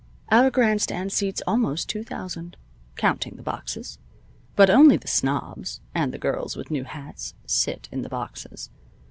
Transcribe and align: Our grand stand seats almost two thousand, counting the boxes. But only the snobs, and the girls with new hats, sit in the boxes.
Our 0.31 0.49
grand 0.49 0.81
stand 0.81 1.11
seats 1.11 1.43
almost 1.45 1.87
two 1.87 2.03
thousand, 2.03 2.57
counting 2.95 3.35
the 3.35 3.43
boxes. 3.43 3.99
But 4.55 4.67
only 4.71 4.97
the 4.97 5.07
snobs, 5.07 5.79
and 5.93 6.11
the 6.11 6.17
girls 6.17 6.55
with 6.55 6.71
new 6.71 6.85
hats, 6.85 7.35
sit 7.45 7.87
in 7.91 8.01
the 8.01 8.09
boxes. 8.09 8.71